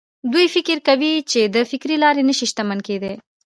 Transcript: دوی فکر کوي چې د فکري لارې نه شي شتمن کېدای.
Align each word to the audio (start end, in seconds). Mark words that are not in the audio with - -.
دوی 0.33 0.45
فکر 0.55 0.77
کوي 0.87 1.13
چې 1.31 1.41
د 1.55 1.57
فکري 1.71 1.95
لارې 2.03 2.23
نه 2.29 2.33
شي 2.37 2.45
شتمن 2.51 2.79
کېدای. 2.87 3.15